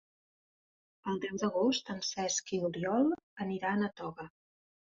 El 1.11 1.21
deu 1.25 1.37
d'agost 1.43 1.93
en 1.95 2.01
Cesc 2.09 2.51
i 2.59 2.61
n'Oriol 2.65 3.07
aniran 3.49 3.87
a 3.91 3.95
Toga. 4.03 4.31